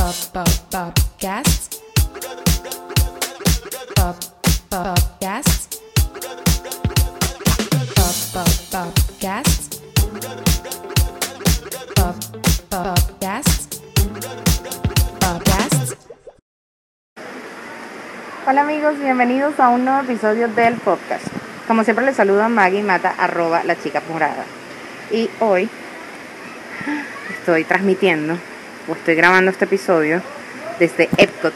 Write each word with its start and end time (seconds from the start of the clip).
Pop, 0.00 0.16
pop. 0.32 0.48
Pop. 0.70 0.94
Pop, 3.94 4.16
pop. 4.70 4.98
Pop. 11.94 12.16
Popcast. 12.70 13.74
Hola 18.46 18.62
amigos, 18.62 18.98
bienvenidos 18.98 19.60
a 19.60 19.68
un 19.68 19.84
nuevo 19.84 20.00
episodio 20.00 20.48
del 20.48 20.76
podcast. 20.76 21.26
Como 21.68 21.84
siempre 21.84 22.06
les 22.06 22.16
saluda 22.16 22.48
Maggie 22.48 22.82
Mata, 22.82 23.14
arroba 23.18 23.64
la 23.64 23.76
chica 23.76 24.02
morada. 24.08 24.46
Y 25.10 25.28
hoy 25.40 25.68
estoy 27.38 27.64
transmitiendo, 27.64 28.38
o 28.88 28.92
estoy 28.92 29.14
grabando 29.14 29.50
este 29.50 29.64
episodio 29.64 30.22
desde 30.78 31.08
Epcot, 31.16 31.54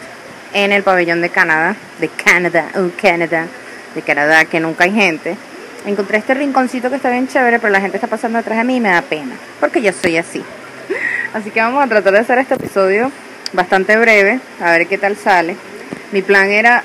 en 0.52 0.73
el 0.73 0.82
pabellón 0.82 1.20
de 1.20 1.30
Canadá, 1.30 1.77
de 1.98 2.09
Canadá, 2.09 2.66
oh 2.77 2.91
Canadá, 3.01 3.46
de 3.95 4.02
Canadá, 4.02 4.45
que 4.45 4.60
nunca 4.60 4.84
hay 4.84 4.92
gente. 4.92 5.37
Encontré 5.87 6.18
este 6.18 6.34
rinconcito 6.34 6.91
que 6.91 6.96
está 6.96 7.10
bien 7.10 7.29
chévere, 7.29 7.59
pero 7.59 7.73
la 7.73 7.80
gente 7.80 7.96
está 7.96 8.06
pasando 8.06 8.38
detrás 8.38 8.59
de 8.59 8.65
mí 8.65 8.77
y 8.77 8.80
me 8.80 8.91
da 8.91 9.02
pena, 9.02 9.34
porque 9.60 9.82
yo 9.82 9.92
soy 9.92 10.16
así. 10.16 10.42
Así 11.34 11.51
que 11.51 11.60
vamos 11.60 11.82
a 11.82 11.88
tratar 11.88 12.12
de 12.12 12.20
hacer 12.20 12.38
este 12.38 12.55
episodio 12.55 13.10
bastante 13.52 13.96
breve, 13.96 14.41
a 14.60 14.70
ver 14.73 14.87
qué 14.87 14.98
tal 14.98 15.16
sale. 15.16 15.56
Mi 16.12 16.23
plan 16.23 16.48
era 16.48 16.82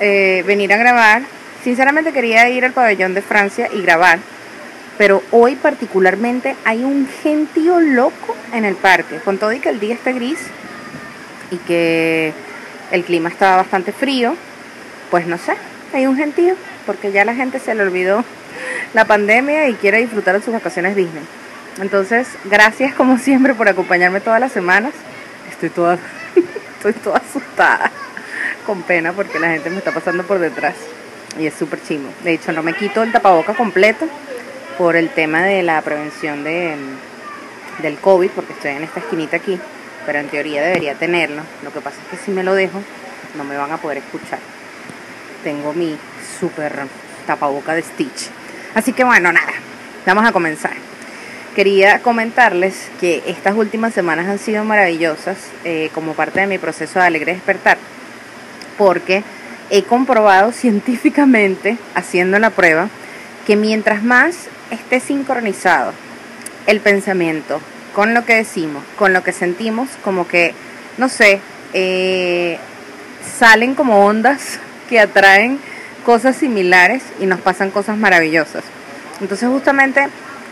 eh, 0.00 0.42
venir 0.46 0.72
a 0.72 0.76
grabar. 0.76 1.22
Sinceramente 1.62 2.12
quería 2.12 2.48
ir 2.48 2.64
al 2.64 2.72
pabellón 2.72 3.14
de 3.14 3.22
Francia 3.22 3.68
y 3.72 3.82
grabar, 3.82 4.18
pero 5.02 5.20
hoy 5.32 5.56
particularmente 5.56 6.54
hay 6.64 6.84
un 6.84 7.08
gentío 7.08 7.80
loco 7.80 8.36
en 8.52 8.64
el 8.64 8.76
parque, 8.76 9.16
con 9.16 9.36
todo 9.36 9.52
y 9.52 9.58
que 9.58 9.68
el 9.68 9.80
día 9.80 9.94
está 9.94 10.12
gris 10.12 10.38
y 11.50 11.56
que 11.56 12.32
el 12.92 13.02
clima 13.02 13.28
está 13.28 13.56
bastante 13.56 13.90
frío, 13.90 14.36
pues 15.10 15.26
no 15.26 15.38
sé, 15.38 15.54
hay 15.92 16.06
un 16.06 16.16
gentío, 16.16 16.54
porque 16.86 17.10
ya 17.10 17.24
la 17.24 17.34
gente 17.34 17.58
se 17.58 17.74
le 17.74 17.82
olvidó 17.82 18.24
la 18.94 19.04
pandemia 19.04 19.68
y 19.68 19.74
quiere 19.74 19.98
disfrutar 19.98 20.36
de 20.38 20.44
sus 20.44 20.54
vacaciones 20.54 20.94
Disney. 20.94 21.24
Entonces, 21.80 22.28
gracias 22.44 22.94
como 22.94 23.18
siempre 23.18 23.54
por 23.54 23.68
acompañarme 23.68 24.20
todas 24.20 24.38
las 24.38 24.52
semanas. 24.52 24.92
Estoy 25.50 25.70
toda, 25.70 25.98
estoy 26.76 26.92
toda 26.92 27.18
asustada, 27.18 27.90
con 28.64 28.82
pena, 28.82 29.12
porque 29.12 29.40
la 29.40 29.50
gente 29.50 29.68
me 29.68 29.78
está 29.78 29.90
pasando 29.90 30.22
por 30.22 30.38
detrás. 30.38 30.76
Y 31.40 31.46
es 31.46 31.54
súper 31.54 31.82
chimo. 31.82 32.08
De 32.22 32.34
hecho, 32.34 32.52
no 32.52 32.62
me 32.62 32.72
quito 32.74 33.02
el 33.02 33.10
tapaboca 33.10 33.52
completo 33.54 34.06
por 34.82 34.96
el 34.96 35.10
tema 35.10 35.44
de 35.44 35.62
la 35.62 35.80
prevención 35.80 36.42
de, 36.42 36.74
del 37.82 37.98
COVID, 37.98 38.30
porque 38.30 38.52
estoy 38.52 38.72
en 38.72 38.82
esta 38.82 38.98
esquinita 38.98 39.36
aquí, 39.36 39.56
pero 40.04 40.18
en 40.18 40.26
teoría 40.26 40.60
debería 40.60 40.96
tenerlo. 40.96 41.44
Lo 41.62 41.72
que 41.72 41.80
pasa 41.80 41.98
es 42.02 42.08
que 42.18 42.24
si 42.24 42.32
me 42.32 42.42
lo 42.42 42.52
dejo, 42.52 42.82
no 43.36 43.44
me 43.44 43.56
van 43.56 43.70
a 43.70 43.76
poder 43.76 43.98
escuchar. 43.98 44.40
Tengo 45.44 45.72
mi 45.72 45.96
súper 46.40 46.72
tapaboca 47.28 47.74
de 47.74 47.82
Stitch. 47.82 48.30
Así 48.74 48.92
que 48.92 49.04
bueno, 49.04 49.30
nada, 49.30 49.52
vamos 50.04 50.26
a 50.26 50.32
comenzar. 50.32 50.72
Quería 51.54 52.00
comentarles 52.00 52.90
que 52.98 53.22
estas 53.28 53.54
últimas 53.54 53.94
semanas 53.94 54.26
han 54.26 54.40
sido 54.40 54.64
maravillosas 54.64 55.36
eh, 55.62 55.90
como 55.94 56.14
parte 56.14 56.40
de 56.40 56.48
mi 56.48 56.58
proceso 56.58 56.98
de 56.98 57.06
alegre 57.06 57.34
despertar, 57.34 57.78
porque 58.76 59.22
he 59.70 59.84
comprobado 59.84 60.50
científicamente, 60.50 61.78
haciendo 61.94 62.40
la 62.40 62.50
prueba, 62.50 62.88
que 63.46 63.56
mientras 63.56 64.02
más 64.02 64.48
esté 64.70 65.00
sincronizado 65.00 65.92
el 66.66 66.80
pensamiento 66.80 67.60
con 67.94 68.14
lo 68.14 68.24
que 68.24 68.36
decimos, 68.36 68.82
con 68.96 69.12
lo 69.12 69.22
que 69.22 69.32
sentimos, 69.32 69.88
como 70.02 70.26
que, 70.26 70.54
no 70.98 71.08
sé, 71.08 71.40
eh, 71.74 72.58
salen 73.38 73.74
como 73.74 74.04
ondas 74.04 74.58
que 74.88 75.00
atraen 75.00 75.58
cosas 76.04 76.36
similares 76.36 77.02
y 77.20 77.26
nos 77.26 77.40
pasan 77.40 77.70
cosas 77.70 77.96
maravillosas. 77.96 78.64
Entonces 79.20 79.48
justamente 79.48 80.08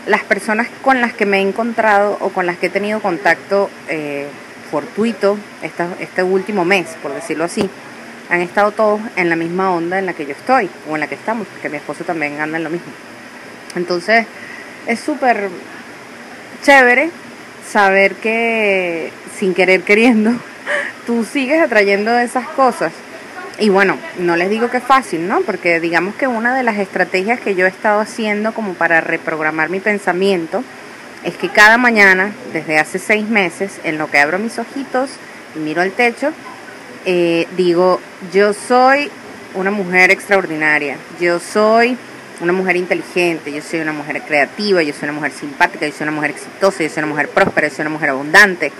las 0.07 0.23
personas 0.23 0.67
con 0.81 1.01
las 1.01 1.13
que 1.13 1.25
me 1.25 1.37
he 1.37 1.41
encontrado 1.41 2.17
o 2.21 2.29
con 2.29 2.45
las 2.45 2.57
que 2.57 2.67
he 2.67 2.69
tenido 2.69 3.01
contacto 3.01 3.69
eh, 3.87 4.27
fortuito 4.69 5.37
esta, 5.61 5.87
este 5.99 6.23
último 6.23 6.63
mes, 6.65 6.87
por 7.01 7.13
decirlo 7.13 7.43
así, 7.43 7.69
han 8.31 8.39
estado 8.39 8.71
todos 8.71 9.01
en 9.17 9.29
la 9.29 9.35
misma 9.35 9.71
onda 9.71 9.99
en 9.99 10.05
la 10.05 10.13
que 10.13 10.25
yo 10.25 10.31
estoy 10.31 10.69
o 10.89 10.95
en 10.95 11.01
la 11.01 11.07
que 11.07 11.15
estamos, 11.15 11.45
porque 11.47 11.67
mi 11.67 11.75
esposo 11.75 12.05
también 12.05 12.39
anda 12.39 12.57
en 12.57 12.63
lo 12.63 12.69
mismo. 12.69 12.91
Entonces 13.75 14.25
es 14.87 15.01
súper 15.01 15.49
chévere 16.63 17.11
saber 17.69 18.15
que 18.15 19.11
sin 19.37 19.53
querer 19.53 19.81
queriendo 19.81 20.31
tú 21.05 21.25
sigues 21.25 21.61
atrayendo 21.61 22.17
esas 22.17 22.47
cosas. 22.47 22.93
Y 23.59 23.67
bueno, 23.67 23.97
no 24.17 24.37
les 24.37 24.49
digo 24.49 24.69
que 24.69 24.77
es 24.77 24.83
fácil, 24.83 25.27
¿no? 25.27 25.41
Porque 25.41 25.81
digamos 25.81 26.15
que 26.15 26.27
una 26.27 26.55
de 26.55 26.63
las 26.63 26.77
estrategias 26.77 27.41
que 27.41 27.53
yo 27.53 27.65
he 27.65 27.69
estado 27.69 27.99
haciendo 27.99 28.53
como 28.53 28.75
para 28.75 29.01
reprogramar 29.01 29.69
mi 29.69 29.81
pensamiento 29.81 30.63
es 31.25 31.35
que 31.35 31.49
cada 31.49 31.77
mañana, 31.77 32.31
desde 32.53 32.79
hace 32.79 32.97
seis 32.97 33.27
meses, 33.27 33.81
en 33.83 33.97
lo 33.97 34.09
que 34.09 34.19
abro 34.19 34.39
mis 34.39 34.57
ojitos 34.57 35.11
y 35.53 35.59
miro 35.59 35.81
al 35.81 35.91
techo, 35.91 36.31
eh, 37.05 37.47
digo, 37.57 37.99
yo 38.33 38.53
soy 38.53 39.09
una 39.53 39.71
mujer 39.71 40.11
extraordinaria, 40.11 40.97
yo 41.19 41.39
soy 41.39 41.97
una 42.41 42.53
mujer 42.53 42.75
inteligente, 42.75 43.51
yo 43.51 43.61
soy 43.61 43.79
una 43.79 43.93
mujer 43.93 44.21
creativa, 44.23 44.81
yo 44.81 44.93
soy 44.93 45.03
una 45.03 45.13
mujer 45.13 45.31
simpática, 45.31 45.85
yo 45.85 45.93
soy 45.93 46.03
una 46.03 46.11
mujer 46.11 46.31
exitosa, 46.31 46.83
yo 46.83 46.89
soy 46.89 47.03
una 47.03 47.11
mujer 47.11 47.29
próspera, 47.29 47.67
yo 47.67 47.75
soy 47.75 47.83
una 47.83 47.91
mujer 47.91 48.09
abundante. 48.09 48.71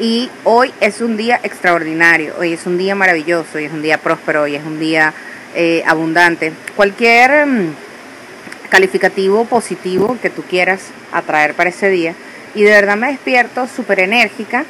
Y 0.00 0.28
hoy 0.42 0.72
es 0.80 1.00
un 1.00 1.16
día 1.16 1.38
extraordinario, 1.42 2.34
hoy 2.38 2.52
es 2.52 2.66
un 2.66 2.76
día 2.76 2.96
maravilloso, 2.96 3.58
hoy 3.58 3.66
es 3.66 3.72
un 3.72 3.82
día 3.82 3.98
próspero, 3.98 4.42
hoy 4.42 4.56
es 4.56 4.64
un 4.64 4.80
día 4.80 5.14
eh, 5.54 5.84
abundante. 5.86 6.52
Cualquier 6.74 7.46
mm, 7.46 7.74
calificativo 8.70 9.44
positivo 9.44 10.18
que 10.20 10.30
tú 10.30 10.42
quieras 10.42 10.80
atraer 11.12 11.54
para 11.54 11.70
ese 11.70 11.90
día. 11.90 12.14
Y 12.56 12.62
de 12.62 12.70
verdad 12.70 12.96
me 12.96 13.08
despierto 13.08 13.68
súper 13.68 14.00
enérgica. 14.00 14.64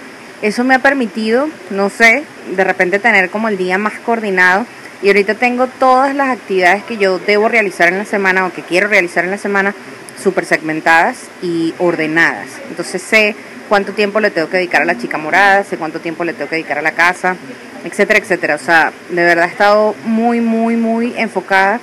Eso 0.45 0.63
me 0.63 0.75
ha 0.75 0.79
permitido, 0.79 1.49
no 1.71 1.89
sé, 1.89 2.23
de 2.55 2.65
repente 2.65 2.99
tener 2.99 3.31
como 3.31 3.49
el 3.49 3.57
día 3.57 3.79
más 3.79 3.95
coordinado. 4.01 4.67
Y 5.03 5.07
ahorita 5.07 5.37
tengo 5.37 5.69
todas 5.69 6.15
las 6.15 6.29
actividades 6.29 6.85
que 6.85 6.99
yo 6.99 7.19
debo 7.19 7.49
realizar 7.49 7.89
en 7.89 7.97
la 7.97 8.05
semana 8.05 8.45
o 8.45 8.53
que 8.53 8.61
quiero 8.61 8.89
realizar 8.89 9.25
en 9.25 9.31
la 9.31 9.39
semana 9.39 9.75
súper 10.23 10.45
segmentadas 10.45 11.29
y 11.41 11.73
ordenadas. 11.79 12.49
Entonces 12.69 13.01
sé 13.01 13.35
cuánto 13.71 13.93
tiempo 13.93 14.21
le 14.21 14.31
tengo 14.31 14.51
que 14.51 14.59
dedicar 14.59 14.83
a 14.83 14.85
la 14.85 14.99
chica 14.99 15.17
morada, 15.17 15.65
sé 15.65 15.79
cuánto 15.79 16.01
tiempo 16.01 16.25
le 16.25 16.35
tengo 16.35 16.51
que 16.51 16.57
dedicar 16.57 16.77
a 16.77 16.83
la 16.83 16.93
casa, 16.93 17.37
etcétera, 17.83 18.19
etcétera. 18.19 18.57
O 18.57 18.59
sea, 18.59 18.93
de 19.09 19.25
verdad 19.25 19.47
he 19.47 19.51
estado 19.51 19.95
muy, 20.05 20.43
muy, 20.43 20.77
muy 20.77 21.15
enfocada 21.17 21.81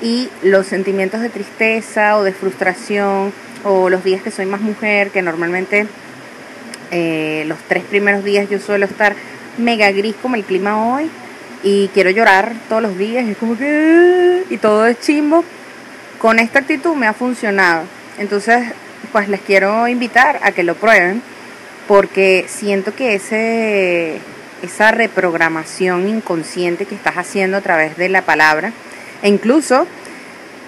y 0.00 0.28
los 0.44 0.68
sentimientos 0.68 1.20
de 1.20 1.30
tristeza 1.30 2.16
o 2.16 2.22
de 2.22 2.32
frustración 2.32 3.32
o 3.64 3.90
los 3.90 4.04
días 4.04 4.22
que 4.22 4.30
soy 4.30 4.46
más 4.46 4.60
mujer, 4.60 5.10
que 5.10 5.20
normalmente 5.20 5.88
eh, 6.90 7.44
los 7.46 7.58
tres 7.68 7.84
primeros 7.84 8.24
días 8.24 8.48
yo 8.48 8.58
suelo 8.58 8.86
estar 8.86 9.14
mega 9.58 9.90
gris 9.92 10.14
como 10.20 10.36
el 10.36 10.44
clima 10.44 10.94
hoy 10.94 11.10
y 11.62 11.88
quiero 11.88 12.10
llorar 12.10 12.52
todos 12.68 12.82
los 12.82 12.98
días, 12.98 13.26
es 13.26 13.36
como 13.36 13.56
que... 13.56 14.44
y 14.50 14.56
todo 14.58 14.86
es 14.86 15.00
chimbo. 15.00 15.44
Con 16.18 16.38
esta 16.38 16.60
actitud 16.60 16.94
me 16.94 17.06
ha 17.06 17.12
funcionado. 17.12 17.84
Entonces, 18.18 18.64
pues 19.12 19.28
les 19.28 19.40
quiero 19.40 19.88
invitar 19.88 20.40
a 20.42 20.52
que 20.52 20.62
lo 20.62 20.74
prueben 20.74 21.22
porque 21.88 22.46
siento 22.48 22.94
que 22.94 23.14
ese 23.14 24.20
esa 24.62 24.90
reprogramación 24.90 26.08
inconsciente 26.08 26.86
que 26.86 26.94
estás 26.94 27.16
haciendo 27.16 27.58
a 27.58 27.60
través 27.60 27.98
de 27.98 28.08
la 28.08 28.22
palabra 28.22 28.72
e 29.22 29.28
incluso 29.28 29.86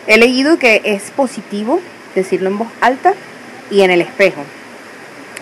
he 0.06 0.18
leído 0.18 0.58
que 0.58 0.82
es 0.84 1.10
positivo 1.10 1.80
decirlo 2.14 2.50
en 2.50 2.58
voz 2.58 2.68
alta 2.80 3.14
y 3.70 3.80
en 3.82 3.90
el 3.90 4.02
espejo. 4.02 4.44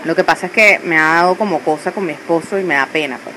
Lo 0.05 0.15
que 0.15 0.25
pasa 0.25 0.47
es 0.47 0.53
que 0.53 0.81
me 0.85 0.99
ha 0.99 1.15
dado 1.15 1.35
como 1.35 1.61
cosa 1.61 1.93
con 1.93 2.07
mi 2.07 2.13
esposo 2.13 2.59
y 2.59 2.65
me 2.65 2.75
da 2.75 2.87
pena. 2.87 3.19
pues. 3.23 3.35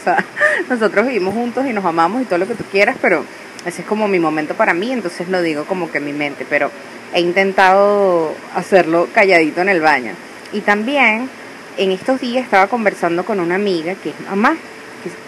O 0.00 0.04
sea, 0.04 0.24
nosotros 0.68 1.06
vivimos 1.06 1.34
juntos 1.34 1.66
y 1.66 1.72
nos 1.72 1.84
amamos 1.84 2.22
y 2.22 2.24
todo 2.24 2.38
lo 2.38 2.46
que 2.48 2.54
tú 2.54 2.64
quieras, 2.64 2.96
pero 3.00 3.24
ese 3.64 3.82
es 3.82 3.86
como 3.88 4.08
mi 4.08 4.18
momento 4.18 4.54
para 4.54 4.72
mí, 4.72 4.92
entonces 4.92 5.28
lo 5.28 5.42
digo 5.42 5.64
como 5.64 5.90
que 5.90 5.98
en 5.98 6.04
mi 6.04 6.12
mente, 6.12 6.46
pero 6.48 6.70
he 7.12 7.20
intentado 7.20 8.34
hacerlo 8.54 9.08
calladito 9.12 9.60
en 9.60 9.68
el 9.68 9.80
baño. 9.80 10.12
Y 10.52 10.60
también 10.60 11.28
en 11.76 11.90
estos 11.92 12.20
días 12.20 12.44
estaba 12.44 12.68
conversando 12.68 13.24
con 13.24 13.40
una 13.40 13.56
amiga 13.56 13.94
que 13.94 14.10
es 14.10 14.20
mamá. 14.28 14.56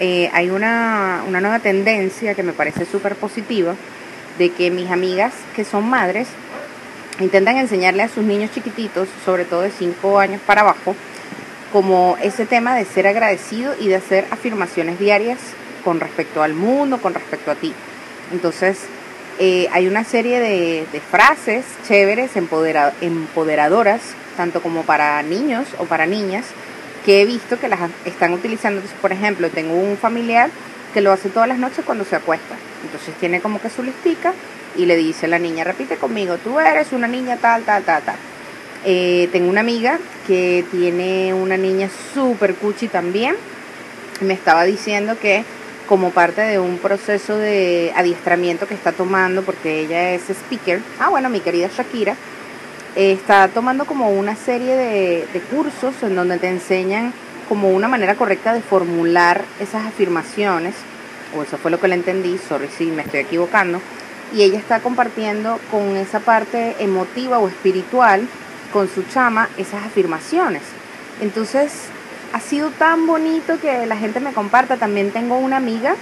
eh, 0.01 0.31
hay 0.33 0.51
una, 0.51 1.23
una 1.29 1.41
nueva 1.41 1.59
tendencia 1.59 2.35
que 2.35 2.43
me 2.43 2.53
parece 2.53 2.87
súper 2.87 3.15
positiva 3.17 3.75
de 4.39 4.51
que 4.51 4.71
mis 4.71 4.91
amigas 4.91 5.33
que 5.55 5.65
son 5.65 5.89
madres 5.89 6.29
intentan 7.21 7.57
enseñarle 7.59 8.03
a 8.03 8.09
sus 8.09 8.25
niños 8.25 8.51
chiquititos, 8.53 9.09
sobre 9.25 9.45
todo 9.45 9.63
de 9.63 9.71
5 9.71 10.19
años 10.19 10.41
para 10.47 10.63
abajo, 10.63 10.95
como 11.73 12.17
ese 12.23 12.47
tema 12.47 12.75
de 12.75 12.85
ser 12.85 13.07
agradecido 13.07 13.75
y 13.79 13.89
de 13.89 13.97
hacer 13.97 14.27
afirmaciones 14.31 14.99
diarias 14.99 15.39
con 15.85 16.01
respecto 16.01 16.43
al 16.43 16.55
mundo, 16.55 16.99
con 17.01 17.15
respecto 17.15 17.51
a 17.51 17.55
ti. 17.55 17.73
Entonces, 18.33 18.79
eh, 19.39 19.69
hay 19.73 19.87
una 19.87 20.05
serie 20.05 20.41
de, 20.41 21.01
frases 21.11 21.65
chéveres, 21.87 22.37
empodera- 22.37 22.93
empoderadoras, 23.01 24.01
tanto 24.37 24.61
como 24.63 24.83
para 24.83 25.23
niños 25.23 25.67
o 25.79 25.85
para 25.85 26.07
niñas, 26.07 26.47
que 27.05 27.23
he 27.23 27.27
visto 27.27 27.59
que 27.59 27.69
las 27.69 27.81
están 28.05 28.33
utilizando. 28.35 28.83
Por 29.01 29.13
ejemplo, 29.13 29.49
tengo 29.49 29.75
un 29.75 29.97
familiar 29.97 30.51
que 30.93 31.01
lo 31.01 31.13
hace 31.13 31.29
todas 31.31 31.49
las 31.49 31.59
noches 31.59 31.85
cuando 31.85 32.05
se 32.05 32.17
acuesta. 32.17 32.57
Entonces 32.85 33.15
tiene 33.15 33.41
como 33.41 33.61
que 33.61 33.71
su 33.71 33.83
listica 33.83 34.35
y 34.77 34.87
le 34.87 34.97
dice 34.97 35.27
a 35.27 35.29
la 35.29 35.39
niña, 35.39 35.65
repite 35.65 35.97
conmigo, 35.97 36.39
tú 36.39 36.59
eres 36.61 36.93
una 36.93 37.07
niña 37.07 37.37
tal, 37.37 37.63
tal, 37.63 37.83
tal, 37.83 38.03
tal. 38.03 38.17
Eh, 38.85 39.29
tengo 39.33 39.51
una 39.51 39.61
amiga 39.61 39.99
que 40.27 40.65
tiene 40.71 41.35
una 41.35 41.57
niña 41.57 41.91
súper 42.15 42.55
cuchi 42.55 42.89
también. 42.89 43.35
Me 44.21 44.35
estaba 44.35 44.65
diciendo 44.65 45.19
que 45.21 45.45
como 45.87 46.11
parte 46.11 46.43
de 46.43 46.59
un 46.59 46.79
proceso 46.79 47.37
de 47.37 47.93
adiestramiento 47.97 48.69
que 48.69 48.75
está 48.75 48.93
tomando, 48.93 49.43
porque 49.43 49.81
ella 49.81 50.13
es 50.13 50.31
speaker, 50.31 50.81
ah 51.01 51.09
bueno, 51.09 51.29
mi 51.29 51.41
querida 51.41 51.69
Shakira, 51.69 52.15
está 52.95 53.49
tomando 53.49 53.85
como 53.85 54.11
una 54.11 54.37
serie 54.37 54.77
de, 54.77 55.27
de 55.33 55.41
cursos 55.41 55.95
en 56.03 56.15
donde 56.15 56.39
te 56.39 56.49
enseñan 56.49 57.13
como 57.49 57.71
una 57.71 57.89
manera 57.89 58.15
correcta 58.15 58.55
de 58.55 58.61
formular 58.61 59.43
esas 59.59 59.85
afirmaciones, 59.85 60.77
o 61.37 61.43
eso 61.43 61.59
fue 61.59 61.73
lo 61.73 61.81
que 61.81 61.89
le 61.89 61.97
entendí, 61.97 62.39
sorry 62.39 62.69
si 62.79 62.85
me 62.87 63.03
estoy 63.03 63.21
equivocando, 63.21 63.81
y 64.33 64.43
ella 64.43 64.59
está 64.59 64.81
compartiendo 64.81 65.59
con 65.71 65.97
esa 65.97 66.21
parte 66.21 66.77
emotiva 66.79 67.39
o 67.39 67.49
espiritual, 67.49 68.27
con 68.73 68.89
su 68.89 69.03
chama, 69.05 69.49
esas 69.57 69.85
afirmaciones. 69.85 70.63
Entonces, 71.21 71.73
ha 72.33 72.41
sido 72.41 72.71
tan 72.71 73.07
bonito 73.07 73.59
que 73.61 73.87
la 73.87 73.97
gente 73.97 74.21
me 74.21 74.33
comparta. 74.33 74.77
También 74.77 75.11
tengo 75.11 75.37
una 75.39 75.57
amiga 75.57 75.95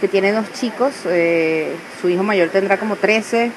que 0.00 0.08
tiene 0.08 0.32
dos 0.32 0.52
chicos, 0.52 0.92
eh, 1.06 1.74
su 2.00 2.08
hijo 2.08 2.22
mayor 2.22 2.50
tendrá 2.50 2.78
como 2.78 2.96
13 2.96 3.50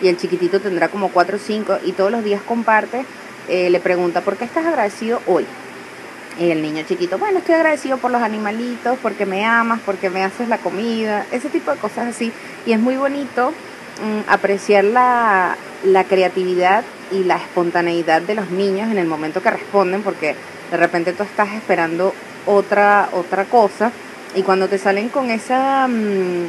y 0.00 0.08
el 0.08 0.16
chiquitito 0.16 0.60
tendrá 0.60 0.88
como 0.88 1.10
4 1.10 1.36
o 1.36 1.40
5 1.40 1.78
y 1.84 1.92
todos 1.92 2.10
los 2.10 2.24
días 2.24 2.40
comparte, 2.42 3.04
eh, 3.48 3.68
le 3.68 3.78
pregunta, 3.78 4.22
¿por 4.22 4.36
qué 4.36 4.44
estás 4.44 4.64
agradecido 4.64 5.20
hoy? 5.26 5.44
El 6.40 6.62
niño 6.62 6.82
chiquito, 6.88 7.18
bueno, 7.18 7.40
estoy 7.40 7.56
agradecido 7.56 7.98
por 7.98 8.10
los 8.10 8.22
animalitos, 8.22 8.98
porque 9.02 9.26
me 9.26 9.44
amas, 9.44 9.80
porque 9.84 10.08
me 10.08 10.24
haces 10.24 10.48
la 10.48 10.56
comida, 10.56 11.26
ese 11.30 11.50
tipo 11.50 11.70
de 11.70 11.76
cosas 11.76 12.08
así. 12.08 12.32
Y 12.64 12.72
es 12.72 12.80
muy 12.80 12.96
bonito 12.96 13.52
mm, 14.02 14.28
apreciar 14.28 14.84
la, 14.84 15.56
la 15.84 16.04
creatividad 16.04 16.84
y 17.10 17.24
la 17.24 17.36
espontaneidad 17.36 18.22
de 18.22 18.34
los 18.34 18.50
niños 18.50 18.90
en 18.90 18.98
el 18.98 19.06
momento 19.06 19.42
que 19.42 19.50
responden, 19.50 20.02
porque 20.02 20.34
de 20.70 20.76
repente 20.76 21.12
tú 21.12 21.22
estás 21.22 21.52
esperando 21.52 22.14
otra, 22.46 23.08
otra 23.12 23.44
cosa 23.44 23.92
y 24.34 24.42
cuando 24.42 24.68
te 24.68 24.78
salen 24.78 25.08
con 25.08 25.30
esa, 25.30 25.86
mm, 25.88 26.48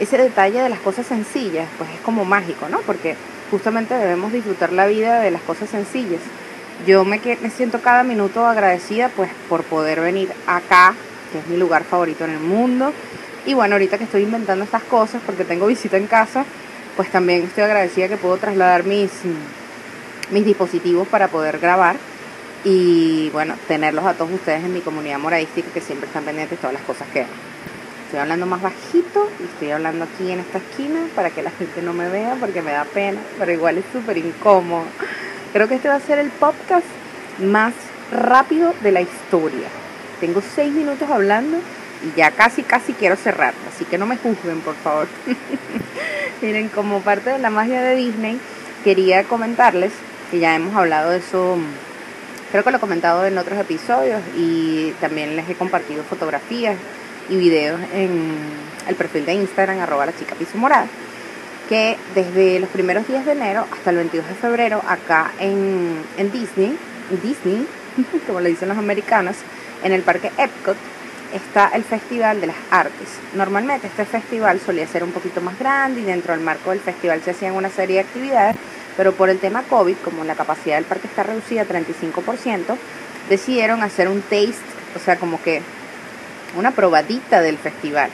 ese 0.00 0.18
detalle 0.18 0.60
de 0.60 0.68
las 0.68 0.78
cosas 0.80 1.06
sencillas, 1.06 1.66
pues 1.78 1.90
es 1.90 2.00
como 2.00 2.24
mágico, 2.24 2.68
¿no? 2.68 2.80
Porque 2.80 3.16
justamente 3.50 3.94
debemos 3.94 4.32
disfrutar 4.32 4.72
la 4.72 4.86
vida 4.86 5.20
de 5.20 5.30
las 5.30 5.42
cosas 5.42 5.68
sencillas. 5.70 6.20
Yo 6.86 7.04
me, 7.04 7.20
me 7.40 7.50
siento 7.50 7.80
cada 7.80 8.02
minuto 8.02 8.46
agradecida 8.46 9.08
pues 9.08 9.30
por 9.48 9.64
poder 9.64 10.00
venir 10.00 10.30
acá, 10.46 10.94
que 11.32 11.38
es 11.38 11.46
mi 11.48 11.56
lugar 11.56 11.84
favorito 11.84 12.24
en 12.24 12.30
el 12.30 12.40
mundo. 12.40 12.92
Y 13.46 13.54
bueno, 13.54 13.74
ahorita 13.74 13.98
que 13.98 14.04
estoy 14.04 14.22
inventando 14.22 14.64
estas 14.64 14.82
cosas 14.84 15.20
porque 15.24 15.44
tengo 15.44 15.66
visita 15.66 15.96
en 15.96 16.06
casa, 16.06 16.44
pues 16.96 17.10
también 17.10 17.42
estoy 17.44 17.64
agradecida 17.64 18.08
que 18.08 18.16
puedo 18.16 18.36
trasladar 18.36 18.84
mis, 18.84 19.10
mis 20.30 20.44
dispositivos 20.44 21.08
para 21.08 21.28
poder 21.28 21.58
grabar 21.58 21.96
y 22.64 23.30
bueno, 23.30 23.54
tenerlos 23.68 24.04
a 24.06 24.14
todos 24.14 24.32
ustedes 24.32 24.64
en 24.64 24.72
mi 24.72 24.80
comunidad 24.80 25.18
moradística 25.18 25.70
que 25.72 25.80
siempre 25.80 26.06
están 26.06 26.24
pendientes 26.24 26.58
de 26.58 26.60
todas 26.60 26.74
las 26.74 26.82
cosas 26.82 27.08
que 27.12 27.26
Estoy 28.14 28.22
hablando 28.22 28.46
más 28.46 28.62
bajito 28.62 29.28
y 29.40 29.42
estoy 29.42 29.70
hablando 29.72 30.04
aquí 30.04 30.30
en 30.30 30.38
esta 30.38 30.58
esquina 30.58 31.00
para 31.16 31.30
que 31.30 31.42
la 31.42 31.50
gente 31.50 31.82
no 31.82 31.92
me 31.92 32.08
vea 32.08 32.36
porque 32.38 32.62
me 32.62 32.70
da 32.70 32.84
pena, 32.84 33.20
pero 33.40 33.50
igual 33.50 33.78
es 33.78 33.84
súper 33.92 34.18
incómodo. 34.18 34.84
Creo 35.52 35.66
que 35.66 35.74
este 35.74 35.88
va 35.88 35.96
a 35.96 36.00
ser 36.00 36.20
el 36.20 36.30
podcast 36.30 36.86
más 37.40 37.74
rápido 38.12 38.72
de 38.82 38.92
la 38.92 39.00
historia. 39.00 39.66
Tengo 40.20 40.42
seis 40.54 40.72
minutos 40.72 41.10
hablando 41.10 41.58
y 42.04 42.16
ya 42.16 42.30
casi, 42.30 42.62
casi 42.62 42.92
quiero 42.92 43.16
cerrar, 43.16 43.54
así 43.72 43.84
que 43.84 43.98
no 43.98 44.06
me 44.06 44.16
juzguen, 44.16 44.60
por 44.60 44.74
favor. 44.76 45.08
Miren, 46.42 46.68
como 46.68 47.00
parte 47.00 47.30
de 47.30 47.38
la 47.38 47.50
magia 47.50 47.80
de 47.82 47.96
Disney, 47.96 48.38
quería 48.82 49.24
comentarles 49.24 49.92
que 50.30 50.38
ya 50.38 50.54
hemos 50.54 50.74
hablado 50.74 51.10
de 51.10 51.18
eso, 51.18 51.56
creo 52.50 52.62
que 52.62 52.70
lo 52.70 52.76
he 52.76 52.80
comentado 52.80 53.24
en 53.26 53.38
otros 53.38 53.58
episodios 53.58 54.20
y 54.36 54.92
también 55.00 55.36
les 55.36 55.48
he 55.48 55.54
compartido 55.54 56.02
fotografías 56.04 56.76
y 57.28 57.36
videos 57.36 57.80
en 57.94 58.34
el 58.86 58.94
perfil 58.96 59.24
de 59.24 59.34
Instagram, 59.34 59.80
arroba 59.80 60.06
la 60.06 60.16
chica 60.16 60.34
piso 60.34 60.58
morada, 60.58 60.86
que 61.68 61.96
desde 62.14 62.60
los 62.60 62.68
primeros 62.68 63.08
días 63.08 63.24
de 63.24 63.32
enero 63.32 63.66
hasta 63.72 63.90
el 63.90 63.96
22 63.96 64.28
de 64.28 64.34
febrero, 64.34 64.82
acá 64.86 65.32
en, 65.38 66.02
en 66.18 66.30
Disney, 66.30 66.76
Disney, 67.22 67.66
como 68.26 68.40
le 68.40 68.50
dicen 68.50 68.68
los 68.68 68.76
americanos, 68.76 69.36
en 69.82 69.92
el 69.92 70.02
parque 70.02 70.30
Epcot, 70.36 70.76
está 71.34 71.68
el 71.74 71.82
Festival 71.82 72.40
de 72.40 72.46
las 72.46 72.56
Artes. 72.70 73.08
Normalmente 73.34 73.88
este 73.88 74.04
festival 74.04 74.60
solía 74.60 74.86
ser 74.86 75.02
un 75.02 75.10
poquito 75.10 75.40
más 75.40 75.58
grande 75.58 76.00
y 76.00 76.04
dentro 76.04 76.32
del 76.32 76.44
marco 76.44 76.70
del 76.70 76.80
festival 76.80 77.22
se 77.22 77.32
hacían 77.32 77.54
una 77.54 77.70
serie 77.70 77.96
de 77.96 78.02
actividades, 78.02 78.56
pero 78.96 79.12
por 79.12 79.28
el 79.28 79.40
tema 79.40 79.64
COVID, 79.64 79.96
como 80.04 80.24
la 80.24 80.36
capacidad 80.36 80.76
del 80.76 80.84
parque 80.84 81.08
está 81.08 81.24
reducida 81.24 81.62
a 81.62 81.66
35%, 81.66 82.76
decidieron 83.28 83.82
hacer 83.82 84.08
un 84.08 84.22
taste, 84.22 84.54
o 84.94 85.00
sea, 85.04 85.16
como 85.16 85.42
que 85.42 85.60
una 86.56 86.70
probadita 86.70 87.40
del 87.40 87.58
festival. 87.58 88.10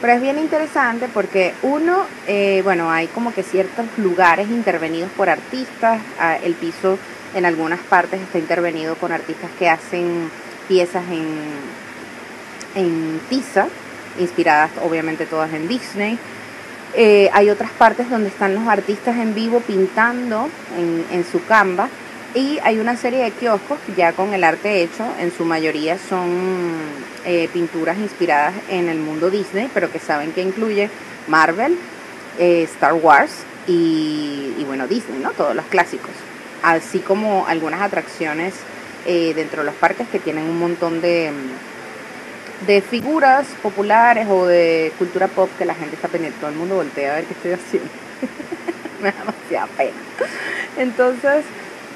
Pero 0.00 0.12
es 0.12 0.20
bien 0.20 0.38
interesante 0.38 1.08
porque 1.14 1.54
uno, 1.62 2.04
eh, 2.26 2.60
bueno, 2.64 2.90
hay 2.90 3.06
como 3.06 3.32
que 3.32 3.44
ciertos 3.44 3.86
lugares 3.96 4.48
intervenidos 4.50 5.10
por 5.12 5.30
artistas, 5.30 6.00
el 6.42 6.54
piso 6.54 6.98
en 7.34 7.46
algunas 7.46 7.80
partes 7.80 8.20
está 8.20 8.38
intervenido 8.38 8.96
con 8.96 9.12
artistas 9.12 9.50
que 9.58 9.68
hacen 9.68 10.28
piezas 10.68 11.04
en, 11.10 11.24
en 12.74 13.20
tiza, 13.28 13.66
inspiradas 14.18 14.70
obviamente 14.82 15.26
todas 15.26 15.52
en 15.52 15.68
Disney. 15.68 16.18
Eh, 16.96 17.28
hay 17.32 17.50
otras 17.50 17.70
partes 17.72 18.08
donde 18.08 18.28
están 18.28 18.54
los 18.54 18.68
artistas 18.68 19.16
en 19.16 19.34
vivo 19.34 19.60
pintando 19.60 20.48
en, 20.78 21.04
en 21.10 21.24
su 21.24 21.44
Canva 21.44 21.88
y 22.34 22.58
hay 22.64 22.80
una 22.80 22.96
serie 22.96 23.22
de 23.22 23.30
kioscos 23.30 23.78
ya 23.96 24.12
con 24.12 24.34
el 24.34 24.42
arte 24.42 24.82
hecho, 24.82 25.04
en 25.20 25.32
su 25.32 25.44
mayoría 25.44 25.96
son 25.98 26.28
eh, 27.24 27.48
pinturas 27.52 27.96
inspiradas 27.96 28.54
en 28.68 28.88
el 28.88 28.98
mundo 28.98 29.30
Disney, 29.30 29.70
pero 29.72 29.90
que 29.90 30.00
saben 30.00 30.32
que 30.32 30.42
incluye 30.42 30.90
Marvel, 31.28 31.78
eh, 32.38 32.64
Star 32.64 32.94
Wars 32.94 33.44
y, 33.68 34.52
y, 34.58 34.64
bueno, 34.66 34.88
Disney, 34.88 35.20
¿no? 35.20 35.30
Todos 35.30 35.54
los 35.54 35.64
clásicos. 35.66 36.10
Así 36.62 36.98
como 36.98 37.46
algunas 37.46 37.80
atracciones 37.82 38.54
eh, 39.06 39.32
dentro 39.34 39.60
de 39.60 39.66
los 39.66 39.74
parques 39.76 40.08
que 40.08 40.18
tienen 40.18 40.44
un 40.44 40.58
montón 40.58 41.00
de, 41.00 41.30
de 42.66 42.80
figuras 42.80 43.46
populares 43.62 44.26
o 44.28 44.46
de 44.46 44.92
cultura 44.98 45.28
pop 45.28 45.50
que 45.58 45.64
la 45.64 45.74
gente 45.74 45.96
está 45.96 46.08
pendiente. 46.08 46.38
Todo 46.40 46.50
el 46.50 46.56
mundo 46.56 46.76
voltea 46.76 47.12
a 47.12 47.16
ver 47.16 47.24
qué 47.24 47.34
estoy 47.34 47.52
haciendo. 47.52 47.90
Me 49.02 49.10
da 49.12 49.18
demasiada 49.18 49.66
pena. 49.76 49.96
Entonces, 50.76 51.44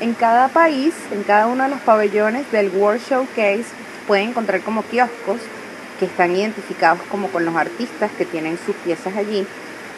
en 0.01 0.15
cada 0.15 0.49
país, 0.49 0.95
en 1.11 1.23
cada 1.23 1.47
uno 1.47 1.65
de 1.65 1.71
los 1.71 1.81
pabellones 1.81 2.51
del 2.53 2.69
World 2.71 3.01
Showcase, 3.09 3.65
pueden 4.07 4.31
encontrar 4.31 4.61
como 4.61 4.83
kioscos 4.83 5.41
que 5.99 6.07
están 6.07 6.35
identificados 6.37 7.01
como 7.11 7.29
con 7.29 7.45
los 7.45 7.57
artistas 7.57 8.11
que 8.17 8.25
tienen 8.25 8.59
sus 8.65 8.77
piezas 8.77 9.17
allí. 9.17 9.47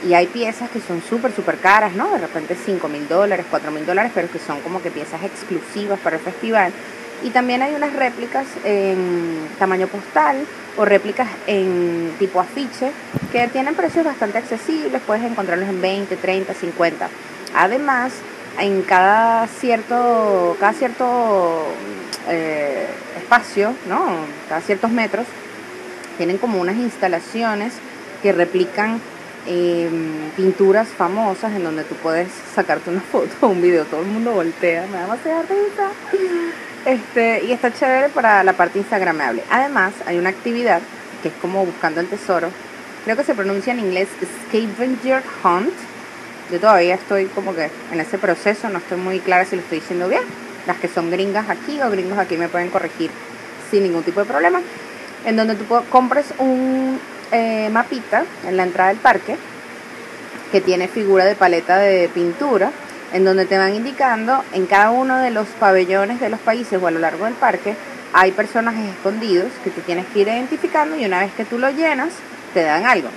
Y 0.09 0.15
hay 0.15 0.27
piezas 0.27 0.71
que 0.71 0.81
son 0.81 1.03
súper, 1.03 1.33
súper 1.33 1.59
caras, 1.59 1.93
¿no? 1.93 2.11
De 2.13 2.19
repente 2.19 2.57
5 2.65 2.89
mil 2.89 3.07
dólares, 3.07 3.45
4 3.51 3.71
mil 3.71 3.85
dólares, 3.85 4.13
pero 4.15 4.31
que 4.31 4.39
son 4.39 4.61
como 4.63 4.81
que 4.81 4.91
piezas 4.91 5.23
exclusivas 5.23 6.01
para 6.01 6.17
el 6.17 6.23
festival. 6.23 6.73
Y 7.23 7.31
también 7.31 7.63
hay 7.63 7.75
unas 7.75 7.93
réplicas 7.93 8.47
en 8.65 9.49
tamaño 9.59 9.87
postal 9.89 10.47
o 10.77 10.85
réplicas 10.85 11.29
en 11.47 12.15
tipo 12.19 12.41
afiche 12.41 12.93
que 13.33 13.49
tienen 13.49 13.75
precios 13.75 14.05
bastante 14.05 14.39
accesibles, 14.39 15.03
puedes 15.07 15.25
encontrarlos 15.25 15.69
en 15.69 15.81
20, 15.81 16.17
30, 16.17 16.55
50. 16.55 17.09
Además, 17.55 18.13
en 18.59 18.83
cada 18.83 19.47
cierto, 19.47 20.57
cada 20.59 20.73
cierto 20.73 21.67
eh, 22.29 22.87
espacio, 23.17 23.75
¿no? 23.89 24.01
cada 24.49 24.61
ciertos 24.61 24.91
metros, 24.91 25.27
tienen 26.17 26.39
como 26.39 26.61
unas 26.61 26.77
instalaciones 26.77 27.73
que 28.23 28.33
replican 28.33 29.01
eh, 29.47 29.89
pinturas 30.37 30.89
famosas 30.89 31.53
en 31.55 31.65
donde 31.65 31.85
tú 31.85 31.95
puedes 31.97 32.29
sacarte 32.55 32.91
una 32.91 33.01
foto 33.01 33.35
o 33.41 33.49
un 33.49 33.63
video, 33.63 33.85
todo 33.85 34.03
el 34.03 34.09
mundo 34.09 34.33
voltea, 34.33 34.87
me 34.87 34.99
da 34.99 35.03
demasiada 35.03 35.43
risa. 35.43 35.91
Este, 36.87 37.45
y 37.45 37.53
está 37.53 37.73
chévere 37.73 38.09
para 38.09 38.43
la 38.43 38.55
parte 38.55 38.79
instagramable. 38.79 39.45
Además, 39.51 39.93
hay 40.07 40.19
una 40.19 40.31
actividad 40.31 40.81
que 41.23 41.29
es 41.29 41.35
como 41.41 41.65
buscando 41.67 42.01
el 42.01 42.09
tesoro. 42.09 42.51
Creo 43.05 43.17
que 43.17 43.25
se 43.25 43.35
pronuncia 43.35 43.73
en 43.73 43.81
inglés 43.81 44.09
Scavenger 44.49 45.23
Hunt. 45.45 45.75
Yo 46.51 46.59
todavía 46.59 46.95
estoy 46.95 47.27
como 47.27 47.55
que 47.55 47.71
en 47.93 48.01
ese 48.01 48.19
proceso, 48.19 48.69
no 48.71 48.79
estoy 48.79 48.99
muy 48.99 49.21
clara 49.21 49.45
si 49.45 49.57
lo 49.57 49.63
estoy 49.63 49.81
diciendo 49.81 50.09
bien. 50.09 50.23
Las 50.67 50.79
que 50.79 50.89
son 50.89 51.11
gringas 51.11 51.49
aquí 51.49 51.81
o 51.83 51.91
gringos 51.91 52.19
aquí 52.19 52.37
me 52.37 52.49
pueden 52.49 52.71
corregir 52.71 53.11
sin 53.71 53.83
ningún 53.83 54.03
tipo 54.03 54.21
de 54.21 54.27
problema. 54.27 54.61
En 55.27 55.37
donde 55.37 55.55
tú 55.55 55.65
compres 55.91 56.27
un 56.39 56.99
eh, 57.31 57.69
mapita 57.71 58.25
en 58.47 58.57
la 58.57 58.63
entrada 58.63 58.89
del 58.89 58.99
parque 58.99 59.37
que 60.51 60.61
tiene 60.61 60.89
figura 60.89 61.25
de 61.25 61.37
paleta 61.37 61.79
de 61.79 62.09
pintura 62.09 62.73
en 63.13 63.25
donde 63.25 63.47
te 63.47 63.59
van 63.59 63.75
indicando 63.75 64.45
en 64.53 64.67
cada 64.67 64.91
uno 64.91 65.19
de 65.19 65.31
los 65.31 65.49
pabellones 65.49 66.21
de 66.21 66.29
los 66.29 66.41
países 66.41 66.81
o 66.81 66.87
a 66.87 66.91
lo 66.91 66.99
largo 66.99 67.25
del 67.25 67.35
parque 67.35 67.75
hay 68.13 68.33
personajes 68.33 68.89
escondidos 68.89 69.49
que 69.63 69.71
tú 69.71 69.81
tienes 69.83 70.07
que 70.07 70.21
ir 70.21 70.29
identificando 70.29 70.97
y 70.97 71.05
una 71.05 71.21
vez 71.21 71.33
que 71.33 71.45
tú 71.45 71.59
lo 71.59 71.71
llenas, 71.71 72.11
te 72.55 72.63
dan 72.63 72.85
algo. 72.85 73.09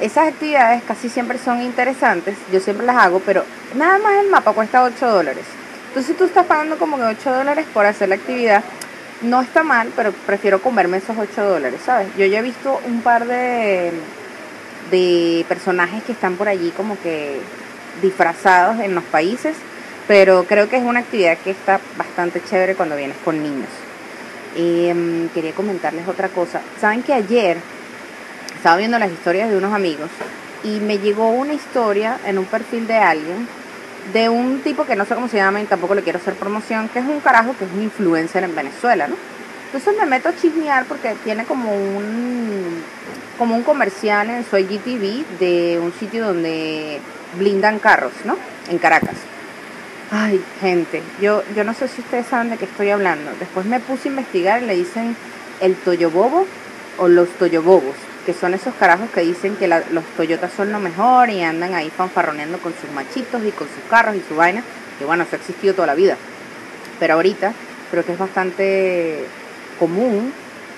Esas 0.00 0.28
actividades 0.28 0.82
casi 0.82 1.08
siempre 1.08 1.38
son 1.38 1.62
interesantes, 1.62 2.36
yo 2.52 2.60
siempre 2.60 2.86
las 2.86 2.96
hago, 2.96 3.20
pero 3.24 3.44
nada 3.76 3.98
más 3.98 4.14
el 4.22 4.30
mapa 4.30 4.52
cuesta 4.52 4.82
8 4.82 5.06
dólares. 5.08 5.44
Entonces 5.88 6.16
tú 6.16 6.24
estás 6.24 6.46
pagando 6.46 6.76
como 6.76 6.96
que 6.96 7.04
8 7.04 7.32
dólares 7.32 7.66
por 7.72 7.86
hacer 7.86 8.08
la 8.08 8.16
actividad. 8.16 8.62
No 9.22 9.40
está 9.40 9.62
mal, 9.62 9.90
pero 9.94 10.12
prefiero 10.26 10.60
comerme 10.60 10.96
esos 10.96 11.16
8 11.16 11.44
dólares, 11.44 11.80
¿sabes? 11.84 12.08
Yo 12.16 12.26
ya 12.26 12.40
he 12.40 12.42
visto 12.42 12.80
un 12.86 13.02
par 13.02 13.26
de, 13.26 13.92
de 14.90 15.44
personajes 15.48 16.02
que 16.02 16.12
están 16.12 16.36
por 16.36 16.48
allí 16.48 16.72
como 16.76 17.00
que 17.00 17.40
disfrazados 18.00 18.80
en 18.80 18.94
los 18.94 19.04
países, 19.04 19.56
pero 20.08 20.44
creo 20.44 20.68
que 20.68 20.76
es 20.76 20.82
una 20.82 21.00
actividad 21.00 21.38
que 21.38 21.50
está 21.50 21.80
bastante 21.96 22.42
chévere 22.42 22.74
cuando 22.74 22.96
vienes 22.96 23.16
con 23.24 23.42
niños. 23.42 23.68
Em, 24.56 25.28
quería 25.30 25.52
comentarles 25.52 26.06
otra 26.08 26.28
cosa. 26.28 26.60
Saben 26.80 27.02
que 27.02 27.14
ayer 27.14 27.58
estaba 28.54 28.76
viendo 28.76 28.98
las 28.98 29.10
historias 29.10 29.50
de 29.50 29.56
unos 29.56 29.72
amigos 29.72 30.10
y 30.64 30.80
me 30.80 30.98
llegó 30.98 31.30
una 31.30 31.54
historia 31.54 32.18
en 32.26 32.38
un 32.38 32.44
perfil 32.44 32.86
de 32.86 32.94
alguien 32.94 33.48
de 34.12 34.28
un 34.28 34.60
tipo 34.60 34.84
que 34.84 34.96
no 34.96 35.04
sé 35.04 35.14
cómo 35.14 35.28
se 35.28 35.36
llama 35.36 35.60
y 35.60 35.64
tampoco 35.64 35.94
le 35.94 36.02
quiero 36.02 36.18
hacer 36.18 36.34
promoción, 36.34 36.88
que 36.88 36.98
es 36.98 37.04
un 37.04 37.20
carajo 37.20 37.54
que 37.56 37.64
es 37.64 37.70
un 37.72 37.82
influencer 37.82 38.42
en 38.44 38.54
Venezuela, 38.54 39.06
¿no? 39.06 39.16
Entonces 39.66 39.94
me 39.98 40.06
meto 40.06 40.28
a 40.28 40.36
chismear 40.36 40.84
porque 40.84 41.14
tiene 41.24 41.44
como 41.44 41.72
un 41.72 42.82
como 43.38 43.56
un 43.56 43.62
comercial 43.62 44.28
en 44.30 44.44
su 44.44 44.56
IGTV 44.56 45.38
de 45.38 45.80
un 45.82 45.92
sitio 45.94 46.26
donde 46.26 47.00
blindan 47.38 47.78
carros, 47.78 48.12
¿no? 48.24 48.36
En 48.68 48.78
Caracas. 48.78 49.16
Ay, 50.10 50.44
gente, 50.60 51.02
yo, 51.20 51.42
yo 51.56 51.64
no 51.64 51.72
sé 51.72 51.88
si 51.88 52.02
ustedes 52.02 52.26
saben 52.26 52.50
de 52.50 52.58
qué 52.58 52.66
estoy 52.66 52.90
hablando. 52.90 53.30
Después 53.40 53.64
me 53.64 53.80
puse 53.80 54.08
a 54.08 54.10
investigar 54.10 54.62
y 54.62 54.66
le 54.66 54.74
dicen 54.74 55.16
el 55.60 55.74
Toyobobo 55.74 56.46
o 56.98 57.08
los 57.08 57.30
Toyobobos, 57.38 57.94
que 58.26 58.34
son 58.34 58.52
esos 58.52 58.74
carajos 58.74 59.08
que 59.10 59.22
dicen 59.22 59.56
que 59.56 59.68
los 59.68 60.04
Toyotas 60.16 60.52
son 60.52 60.70
lo 60.70 60.80
mejor 60.80 61.30
y 61.30 61.42
andan 61.42 61.74
ahí 61.74 61.90
fanfarroneando 61.90 62.58
con 62.58 62.74
sus 62.78 62.90
machitos 62.90 63.42
y 63.44 63.52
con 63.52 63.66
sus 63.68 63.82
carros 63.88 64.14
y 64.16 64.22
su 64.28 64.36
vaina, 64.36 64.62
que 64.98 65.06
bueno, 65.06 65.22
eso 65.22 65.36
ha 65.36 65.38
existido 65.38 65.74
toda 65.74 65.86
la 65.86 65.94
vida. 65.94 66.16
Pero 67.00 67.14
ahorita 67.14 67.54
creo 67.90 68.04
que 68.04 68.12
es 68.12 68.18
bastante 68.18 69.24
común 69.78 70.32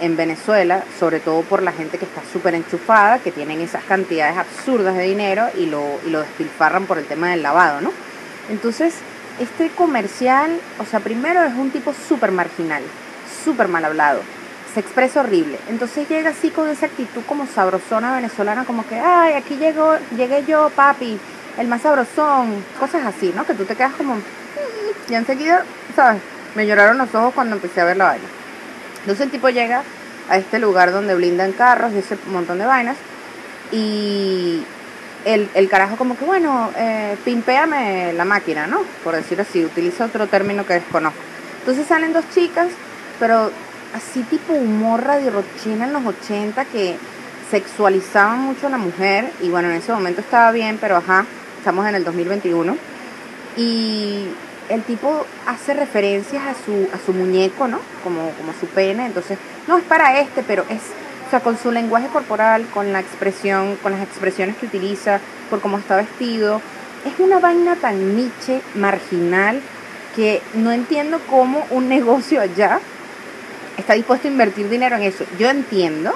en 0.05 0.17
Venezuela, 0.17 0.83
sobre 1.01 1.19
todo 1.19 1.41
por 1.43 1.63
la 1.63 1.73
gente 1.73 1.97
que 1.97 2.05
está 2.05 2.21
súper 2.31 2.55
enchufada, 2.55 3.19
que 3.21 3.33
tienen 3.33 3.61
esas 3.61 3.83
cantidades 3.85 4.37
absurdas 4.37 4.97
de 4.97 5.05
dinero 5.05 5.49
y 5.57 5.67
lo, 5.67 5.83
y 6.07 6.11
lo 6.11 6.21
despilfarran 6.21 6.85
por 6.85 6.99
el 6.99 7.07
tema 7.07 7.31
del 7.31 7.43
lavado, 7.43 7.81
¿no? 7.81 7.91
Entonces, 8.51 8.95
este 9.41 9.71
comercial, 9.71 10.61
o 10.79 10.85
sea, 10.85 11.01
primero 11.01 11.43
es 11.43 11.55
un 11.55 11.71
tipo 11.71 11.95
súper 11.95 12.33
marginal, 12.33 12.83
súper 13.45 13.69
mal 13.69 13.85
hablado, 13.87 14.21
se 14.75 14.81
expresa 14.81 15.21
horrible. 15.21 15.59
Entonces 15.71 16.07
llega 16.07 16.31
así 16.31 16.51
con 16.51 16.69
esa 16.69 16.87
actitud 16.87 17.23
como 17.27 17.47
sabrosona 17.47 18.15
venezolana, 18.15 18.65
como 18.65 18.87
que, 18.87 18.99
ay, 18.99 19.33
aquí 19.33 19.57
llegó, 19.57 19.97
llegué 20.17 20.45
yo, 20.45 20.71
papi, 20.77 21.19
el 21.59 21.67
más 21.67 21.81
sabrosón, 21.81 22.63
cosas 22.79 23.07
así, 23.07 23.33
¿no? 23.35 23.47
Que 23.47 23.55
tú 23.55 23.65
te 23.65 23.75
quedas 23.75 23.95
como, 23.95 24.17
mm", 24.17 25.13
y 25.13 25.15
enseguida, 25.15 25.65
¿sabes? 25.97 26.21
Me 26.55 26.67
lloraron 26.67 26.99
los 26.99 27.15
ojos 27.15 27.33
cuando 27.35 27.57
empecé 27.57 27.81
a 27.81 27.85
ver 27.85 27.97
la 27.97 28.05
vaina. 28.05 28.44
Entonces 29.07 29.27
el 29.27 29.31
tipo 29.31 29.49
llega 29.49 29.83
a 30.31 30.39
este 30.39 30.59
lugar 30.59 30.93
donde 30.93 31.15
blindan 31.15 31.53
carros 31.53 31.93
y 31.93 31.99
ese 31.99 32.17
montón 32.33 32.59
de 32.59 32.65
vainas 32.65 32.97
y 33.71 34.63
el, 35.25 35.49
el 35.55 35.69
carajo 35.69 35.97
como 35.97 36.17
que, 36.17 36.25
bueno, 36.25 36.71
eh, 36.77 37.17
pimpeame 37.25 38.13
la 38.15 38.25
máquina, 38.25 38.67
¿no? 38.67 38.81
Por 39.03 39.15
decir 39.15 39.41
así, 39.41 39.65
utiliza 39.65 40.07
otro 40.07 40.27
término 40.27 40.67
que 40.67 40.75
desconozco. 40.75 41.19
Entonces 41.61 41.87
salen 41.87 42.13
dos 42.13 42.25
chicas, 42.35 42.69
pero 43.19 43.51
así 43.95 44.23
tipo 44.23 44.53
humor 44.53 45.05
radio 45.05 45.31
rochina 45.31 45.87
en 45.87 45.93
los 45.93 46.05
80 46.05 46.65
que 46.67 46.97
sexualizaban 47.51 48.41
mucho 48.41 48.67
a 48.67 48.71
la 48.71 48.79
mujer 48.79 49.31
y 49.41 49.49
bueno, 49.49 49.71
en 49.71 49.77
ese 49.77 49.93
momento 49.93 50.21
estaba 50.21 50.51
bien, 50.51 50.79
pero 50.81 50.97
ajá, 50.97 51.25
estamos 51.59 51.87
en 51.87 51.95
el 51.95 52.05
2021 52.05 52.77
y 53.57 54.27
el 54.69 54.83
tipo 54.83 55.27
hace 55.47 55.75
referencias 55.75 56.43
a 56.45 56.55
su, 56.55 56.89
a 56.93 56.99
su 57.05 57.13
muñeco, 57.13 57.69
¿no? 57.69 57.79
Como, 58.03 58.31
como 58.31 58.53
su 58.59 58.67
pene, 58.67 59.07
entonces, 59.07 59.39
no 59.67 59.79
es 59.79 59.85
para 59.85 60.21
este, 60.21 60.43
pero 60.43 60.65
es 60.69 60.81
o 61.27 61.31
sea, 61.31 61.41
con 61.41 61.59
su 61.59 61.73
lenguaje 61.73 62.09
corporal, 62.09 62.67
con 62.73 62.93
la 62.93 63.01
expresión, 63.01 63.77
con 63.83 63.93
las 63.93 64.03
expresiones 64.03 64.57
que 64.57 64.67
utiliza, 64.67 65.21
por 65.49 65.61
cómo 65.61 65.79
está 65.79 65.97
vestido. 65.97 66.61
Es 67.07 67.19
una 67.19 67.39
vaina 67.39 67.77
tan 67.77 68.17
niche, 68.17 68.61
marginal, 68.75 69.61
que 70.15 70.43
no 70.55 70.71
entiendo 70.73 71.21
cómo 71.31 71.67
un 71.71 71.89
negocio 71.97 72.41
allá 72.41 72.81
está 73.77 73.95
dispuesto 73.95 74.29
a 74.29 74.31
invertir 74.31 74.69
dinero 74.69 74.97
en 74.97 75.03
eso. 75.03 75.25
Yo 75.39 75.49
entiendo 75.49 76.15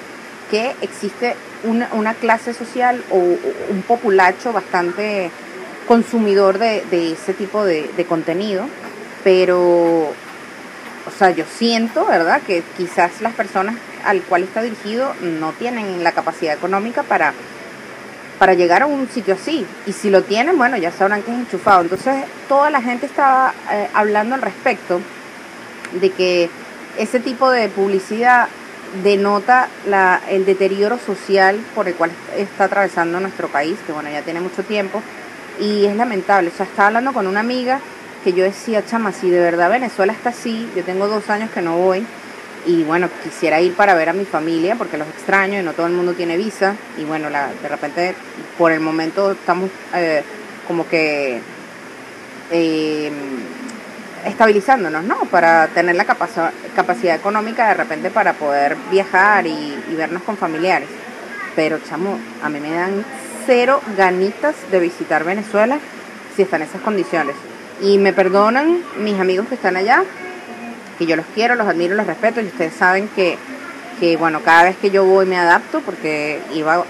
que 0.51 0.75
existe 0.83 1.35
una, 1.65 1.89
una 1.93 2.15
clase 2.15 2.55
social 2.55 3.03
o, 3.11 3.17
un 3.17 3.83
populacho 3.87 4.53
bastante 4.53 5.31
consumidor 5.89 6.59
de, 6.59 7.13
ese 7.13 7.33
tipo 7.33 7.65
de, 7.65 7.91
de 7.97 8.05
contenido, 8.05 8.67
pero, 9.25 10.11
o 10.11 11.11
sea, 11.19 11.31
yo 11.31 11.45
siento, 11.51 12.05
¿verdad?, 12.05 12.43
que 12.47 12.63
quizás 12.77 13.23
las 13.23 13.33
personas 13.33 13.75
al 14.05 14.23
cual 14.23 14.43
está 14.43 14.63
dirigido 14.63 15.15
no 15.23 15.53
tienen 15.53 16.05
la 16.05 16.13
capacidad 16.13 16.55
económica 16.55 17.03
para, 17.03 17.33
para 18.39 18.55
llegar 18.55 18.83
a 18.83 18.87
un 18.87 19.09
sitio 19.09 19.35
así. 19.35 19.67
Y 19.87 19.93
si 19.93 20.11
lo 20.11 20.23
tienen, 20.23 20.59
bueno, 20.59 20.77
ya 20.77 20.93
sabrán 20.93 21.23
que 21.23 21.33
es 21.33 21.39
enchufado. 21.39 21.81
Entonces, 21.81 22.25
toda 22.49 22.71
la 22.71 22.83
gente 22.83 23.07
estaba 23.07 23.55
eh, 23.73 23.89
hablando 23.95 24.35
al 24.35 24.43
respecto 24.43 25.01
de 26.01 26.11
que 26.11 26.51
ese 26.99 27.19
tipo 27.19 27.51
de 27.51 27.69
publicidad 27.69 28.49
denota 29.03 29.69
la, 29.87 30.21
el 30.29 30.45
deterioro 30.45 30.99
social 30.99 31.59
por 31.75 31.89
el 31.89 31.95
cual 31.95 32.11
está 32.37 32.65
atravesando 32.65 33.21
nuestro 33.21 33.49
país, 33.49 33.77
que 33.87 33.93
bueno, 33.93 34.11
ya 34.11 34.23
tiene 34.23 34.41
mucho 34.41 34.63
tiempo, 34.63 35.03
y 35.61 35.87
es 35.87 35.97
lamentable. 35.97 36.51
O 36.53 36.57
sea, 36.57 36.67
estaba 36.67 36.89
hablando 36.89 37.13
con 37.13 37.27
una 37.27 37.41
amiga 37.41 37.81
que 38.25 38.33
yo 38.33 38.45
decía, 38.45 38.85
chama, 38.85 39.13
si 39.13 39.31
de 39.31 39.41
verdad 39.41 39.71
Venezuela 39.71 40.13
está 40.13 40.31
así, 40.31 40.69
yo 40.75 40.85
tengo 40.85 41.09
dos 41.09 41.31
años 41.31 41.51
que 41.51 41.63
no 41.63 41.77
voy, 41.77 42.05
y 42.67 42.83
bueno, 42.83 43.09
quisiera 43.23 43.61
ir 43.61 43.75
para 43.75 43.95
ver 43.95 44.09
a 44.09 44.13
mi 44.13 44.25
familia 44.25 44.75
porque 44.77 44.99
los 44.99 45.09
extraño 45.09 45.59
y 45.59 45.63
no 45.63 45.73
todo 45.73 45.87
el 45.87 45.93
mundo 45.93 46.13
tiene 46.13 46.37
visa 46.37 46.75
y 46.99 47.05
bueno, 47.05 47.31
la, 47.31 47.49
de 47.63 47.69
repente 47.69 48.15
por 48.59 48.73
el 48.73 48.81
momento 48.81 49.33
estamos 49.33 49.71
eh, 49.95 50.23
como 50.67 50.87
que 50.87 51.41
eh, 52.51 53.11
estabilizándonos, 54.27 55.05
¿no? 55.05 55.21
Para 55.31 55.69
tener 55.69 55.97
la 55.97 56.05
capacidad 56.05 57.17
económica 57.17 57.69
de 57.69 57.75
repente 57.75 58.11
para 58.11 58.35
poder 58.35 58.77
viajar 58.91 59.47
y, 59.47 59.79
y 59.91 59.95
vernos 59.95 60.23
con 60.23 60.37
familiares. 60.37 60.89
Pero 61.55 61.79
chamo, 61.89 62.19
a 62.43 62.49
mí 62.49 62.61
me 62.61 62.71
dan 62.71 63.05
cero 63.49 63.81
ganitas 63.97 64.55
de 64.71 64.79
visitar 64.79 65.25
Venezuela 65.25 65.79
si 66.37 66.43
están 66.43 66.61
en 66.61 66.69
esas 66.69 66.83
condiciones. 66.83 67.35
Y 67.81 67.97
me 67.97 68.13
perdonan 68.13 68.83
mis 68.99 69.19
amigos 69.19 69.49
que 69.49 69.55
están 69.55 69.75
allá, 69.79 70.05
que 70.99 71.07
yo 71.07 71.17
los 71.17 71.25
quiero, 71.35 71.55
los 71.55 71.67
admiro, 71.67 71.95
los 71.95 72.07
respeto 72.07 72.43
y 72.43 72.45
ustedes 72.45 72.75
saben 72.75 73.09
que, 73.17 73.39
que 74.01 74.19
bueno, 74.19 74.43
cada 74.45 74.65
vez 74.65 74.77
que 74.77 74.91
yo 74.91 75.03
voy 75.07 75.25
me 75.25 75.39
adapto 75.39 75.81
porque 75.81 76.41
iba 76.53 76.85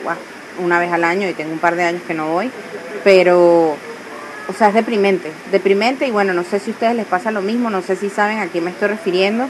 una 0.58 0.80
vez 0.80 0.90
al 0.92 1.04
año 1.04 1.28
y 1.28 1.32
tengo 1.32 1.52
un 1.52 1.60
par 1.60 1.76
de 1.76 1.84
años 1.84 2.02
que 2.08 2.14
no 2.14 2.26
voy, 2.26 2.50
pero, 3.04 3.76
o 4.48 4.52
sea, 4.58 4.68
es 4.68 4.74
deprimente, 4.74 5.30
deprimente 5.52 6.08
y 6.08 6.10
bueno, 6.10 6.32
no 6.32 6.42
sé 6.42 6.58
si 6.58 6.72
ustedes 6.72 6.96
les 6.96 7.06
pasa 7.06 7.30
lo 7.30 7.40
mismo, 7.40 7.70
no 7.70 7.82
sé 7.82 7.94
si 7.94 8.10
saben 8.10 8.40
a 8.40 8.48
quién 8.48 8.64
me 8.64 8.72
estoy 8.72 8.88
refiriendo 8.88 9.48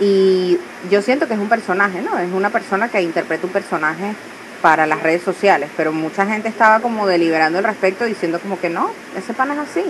y 0.00 0.58
yo 0.90 1.00
siento 1.00 1.26
que 1.28 1.32
es 1.32 1.40
un 1.40 1.48
personaje, 1.48 2.02
¿no? 2.02 2.18
Es 2.18 2.30
una 2.30 2.50
persona 2.50 2.88
que 2.88 3.00
interpreta 3.00 3.46
un 3.46 3.52
personaje 3.54 4.14
para 4.62 4.86
las 4.86 5.02
redes 5.02 5.22
sociales, 5.22 5.68
pero 5.76 5.92
mucha 5.92 6.24
gente 6.24 6.48
estaba 6.48 6.80
como 6.80 7.06
deliberando 7.06 7.58
al 7.58 7.64
respecto 7.64 8.04
diciendo 8.04 8.38
como 8.38 8.58
que 8.58 8.70
no, 8.70 8.92
ese 9.18 9.34
pan 9.34 9.50
es 9.50 9.58
así. 9.58 9.84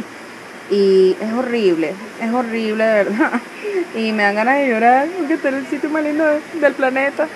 Y 0.71 1.17
es 1.21 1.33
horrible, 1.35 1.93
es 2.21 2.33
horrible 2.33 2.85
de 2.85 3.05
verdad. 3.05 3.33
Y 3.95 4.13
me 4.13 4.23
dan 4.23 4.37
ganas 4.37 4.57
de 4.57 4.69
llorar 4.69 5.07
porque 5.19 5.35
está 5.35 5.51
en 5.51 5.57
el 5.57 5.67
sitio 5.67 5.91
más 5.91 6.03
lindo 6.03 6.25
del 6.55 6.73
planeta. 6.73 7.29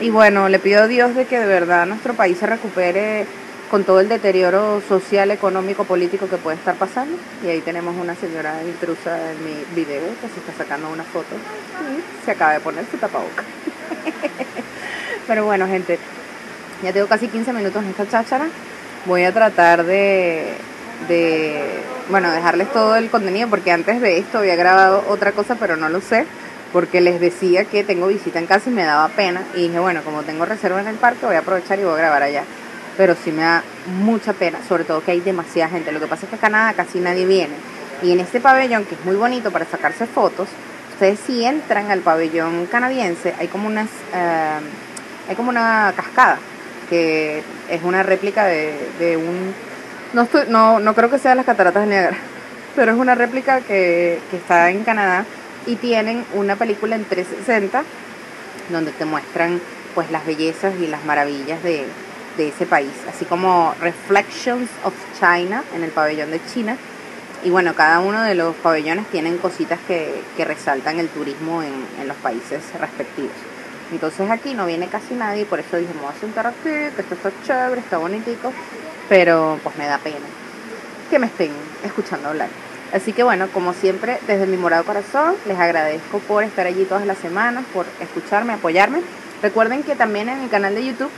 Y 0.00 0.10
bueno, 0.10 0.48
le 0.48 0.58
pido 0.58 0.82
a 0.82 0.86
Dios 0.88 1.14
de 1.14 1.24
que 1.24 1.38
de 1.38 1.46
verdad 1.46 1.86
nuestro 1.86 2.14
país 2.14 2.36
se 2.36 2.46
recupere 2.46 3.26
con 3.70 3.84
todo 3.84 4.00
el 4.00 4.08
deterioro 4.08 4.82
social, 4.88 5.30
económico, 5.30 5.84
político 5.84 6.28
que 6.28 6.36
puede 6.36 6.56
estar 6.56 6.74
pasando. 6.74 7.16
Y 7.44 7.48
ahí 7.48 7.60
tenemos 7.60 7.94
una 7.96 8.16
señora 8.16 8.54
intrusa 8.64 9.30
en 9.30 9.44
mi 9.44 9.54
video 9.76 10.02
que 10.20 10.28
se 10.28 10.40
está 10.40 10.52
sacando 10.58 10.90
una 10.90 11.04
foto 11.04 11.36
y 11.36 12.24
se 12.24 12.32
acaba 12.32 12.54
de 12.54 12.60
poner 12.60 12.84
su 12.90 12.96
tapaboca. 12.96 13.44
Pero 15.28 15.44
bueno, 15.44 15.68
gente, 15.68 16.00
ya 16.82 16.92
tengo 16.92 17.06
casi 17.06 17.28
15 17.28 17.52
minutos 17.52 17.82
en 17.82 17.90
esta 17.90 18.08
cháchara. 18.08 18.48
Voy 19.06 19.24
a 19.24 19.32
tratar 19.32 19.84
de, 19.84 20.54
de 21.08 21.80
bueno, 22.08 22.30
dejarles 22.30 22.72
todo 22.72 22.96
el 22.96 23.10
contenido 23.10 23.48
porque 23.48 23.72
antes 23.72 24.00
de 24.00 24.18
esto 24.18 24.38
había 24.38 24.56
grabado 24.56 25.04
otra 25.08 25.32
cosa, 25.32 25.56
pero 25.56 25.76
no 25.76 25.88
lo 25.88 26.00
sé, 26.00 26.26
porque 26.72 27.00
les 27.00 27.20
decía 27.20 27.64
que 27.64 27.84
tengo 27.84 28.06
visita 28.06 28.38
en 28.38 28.46
casa 28.46 28.70
y 28.70 28.72
me 28.72 28.84
daba 28.84 29.08
pena. 29.08 29.42
Y 29.54 29.68
dije, 29.68 29.78
bueno, 29.78 30.02
como 30.02 30.22
tengo 30.22 30.44
reserva 30.44 30.80
en 30.80 30.88
el 30.88 30.96
parque, 30.96 31.26
voy 31.26 31.36
a 31.36 31.40
aprovechar 31.40 31.78
y 31.78 31.84
voy 31.84 31.94
a 31.94 31.98
grabar 31.98 32.22
allá. 32.22 32.44
Pero 32.96 33.14
sí 33.14 33.32
me 33.32 33.42
da 33.42 33.62
mucha 34.00 34.32
pena, 34.32 34.58
sobre 34.68 34.84
todo 34.84 35.02
que 35.02 35.12
hay 35.12 35.20
demasiada 35.20 35.70
gente. 35.70 35.92
Lo 35.92 36.00
que 36.00 36.06
pasa 36.06 36.26
es 36.26 36.30
que 36.30 36.36
acá 36.36 36.48
nada, 36.48 36.72
casi 36.74 37.00
nadie 37.00 37.26
viene. 37.26 37.54
Y 38.02 38.12
en 38.12 38.20
este 38.20 38.40
pabellón, 38.40 38.84
que 38.84 38.94
es 38.94 39.04
muy 39.04 39.16
bonito 39.16 39.50
para 39.50 39.64
sacarse 39.66 40.06
fotos, 40.06 40.48
ustedes 40.92 41.18
si 41.26 41.44
entran 41.44 41.90
al 41.90 42.00
pabellón 42.00 42.66
canadiense, 42.66 43.34
hay 43.38 43.48
como 43.48 43.68
unas, 43.68 43.88
eh, 44.14 44.60
hay 45.28 45.36
como 45.36 45.50
una 45.50 45.92
cascada 45.96 46.38
que 46.90 47.42
es 47.70 47.82
una 47.82 48.02
réplica 48.02 48.44
de, 48.44 48.74
de 48.98 49.16
un, 49.16 49.54
no, 50.12 50.22
estoy, 50.22 50.42
no, 50.48 50.80
no 50.80 50.94
creo 50.94 51.08
que 51.08 51.18
sea 51.18 51.34
las 51.34 51.46
cataratas 51.46 51.84
de 51.84 51.88
Niagara, 51.88 52.16
pero 52.76 52.92
es 52.92 52.98
una 52.98 53.14
réplica 53.14 53.60
que, 53.60 54.18
que 54.30 54.36
está 54.36 54.70
en 54.70 54.84
Canadá 54.84 55.24
y 55.66 55.76
tienen 55.76 56.24
una 56.34 56.56
película 56.56 56.96
en 56.96 57.04
360 57.04 57.84
donde 58.70 58.92
te 58.92 59.04
muestran 59.04 59.60
pues 59.94 60.10
las 60.10 60.26
bellezas 60.26 60.74
y 60.80 60.86
las 60.86 61.04
maravillas 61.04 61.62
de, 61.62 61.86
de 62.36 62.48
ese 62.48 62.66
país, 62.66 62.92
así 63.08 63.24
como 63.24 63.74
Reflections 63.80 64.68
of 64.84 64.94
China 65.18 65.62
en 65.74 65.82
el 65.82 65.90
pabellón 65.90 66.30
de 66.30 66.40
China. 66.52 66.76
Y 67.42 67.50
bueno, 67.50 67.74
cada 67.74 68.00
uno 68.00 68.22
de 68.22 68.34
los 68.34 68.54
pabellones 68.56 69.06
tienen 69.06 69.38
cositas 69.38 69.78
que, 69.88 70.22
que 70.36 70.44
resaltan 70.44 70.98
el 70.98 71.08
turismo 71.08 71.62
en, 71.62 71.72
en, 72.00 72.06
los 72.06 72.16
países 72.18 72.60
respectivos. 72.78 73.32
Entonces 73.90 74.30
aquí 74.30 74.54
no 74.54 74.66
viene 74.66 74.88
casi 74.88 75.14
nadie, 75.14 75.44
por 75.44 75.60
eso 75.60 75.76
dije, 75.76 75.92
me 75.94 76.02
voy 76.02 76.12
a 76.16 76.20
sentar 76.20 76.46
aquí, 76.46 76.62
que 76.64 77.00
esto 77.00 77.14
está 77.14 77.30
chévere, 77.44 77.80
está 77.80 77.98
bonitico, 77.98 78.52
pero 79.08 79.58
pues 79.62 79.76
me 79.76 79.86
da 79.86 79.98
pena 79.98 80.26
que 81.10 81.18
me 81.18 81.26
estén 81.26 81.50
escuchando 81.84 82.28
hablar. 82.28 82.48
Así 82.92 83.12
que 83.12 83.22
bueno, 83.22 83.48
como 83.52 83.72
siempre, 83.72 84.18
desde 84.26 84.46
mi 84.46 84.56
morado 84.56 84.84
corazón, 84.84 85.34
les 85.46 85.58
agradezco 85.58 86.18
por 86.20 86.44
estar 86.44 86.66
allí 86.66 86.84
todas 86.84 87.06
las 87.06 87.18
semanas, 87.18 87.64
por 87.72 87.86
escucharme, 88.00 88.52
apoyarme. 88.52 89.02
Recuerden 89.42 89.82
que 89.82 89.96
también 89.96 90.28
en 90.28 90.42
mi 90.42 90.48
canal 90.48 90.74
de 90.74 90.84
YouTube, 90.84 91.10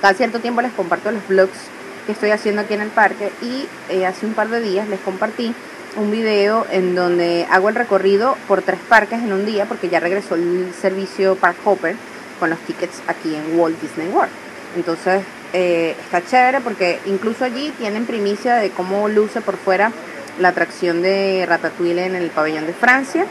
cada 0.00 0.14
cierto 0.14 0.40
tiempo 0.40 0.62
les 0.62 0.72
comparto 0.72 1.10
los 1.10 1.26
vlogs 1.28 1.58
que 2.06 2.12
estoy 2.12 2.30
haciendo 2.30 2.62
aquí 2.62 2.74
en 2.74 2.80
el 2.80 2.88
parque 2.88 3.30
y 3.42 3.68
eh, 3.88 4.06
hace 4.06 4.26
un 4.26 4.34
par 4.34 4.48
de 4.48 4.60
días 4.60 4.88
les 4.88 5.00
compartí 5.00 5.54
un 5.96 6.10
video 6.10 6.66
en 6.70 6.94
donde 6.94 7.46
hago 7.50 7.68
el 7.68 7.74
recorrido 7.74 8.36
por 8.48 8.62
tres 8.62 8.78
parques 8.88 9.20
en 9.22 9.32
un 9.32 9.44
día 9.44 9.66
porque 9.66 9.88
ya 9.88 10.00
regresó 10.00 10.34
el 10.34 10.72
servicio 10.80 11.36
Park 11.36 11.56
Hopper 11.64 11.96
con 12.38 12.50
los 12.50 12.58
tickets 12.60 13.02
aquí 13.06 13.34
en 13.34 13.58
Walt 13.58 13.80
Disney 13.80 14.08
World. 14.08 14.32
Entonces 14.76 15.22
eh, 15.52 15.94
está 16.04 16.24
chévere 16.24 16.60
porque 16.60 16.98
incluso 17.06 17.44
allí 17.44 17.70
tienen 17.78 18.06
primicia 18.06 18.56
de 18.56 18.70
cómo 18.70 19.08
luce 19.08 19.40
por 19.40 19.56
fuera 19.56 19.92
la 20.40 20.48
atracción 20.48 21.02
de 21.02 21.44
Ratatouille 21.46 22.06
en 22.06 22.16
el 22.16 22.30
pabellón 22.30 22.66
de 22.66 22.72
Francia 22.72 23.26